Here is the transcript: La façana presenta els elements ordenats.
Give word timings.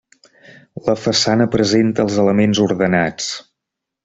La 0.87 0.95
façana 1.01 1.47
presenta 1.57 2.07
els 2.07 2.17
elements 2.25 2.63
ordenats. 2.67 3.31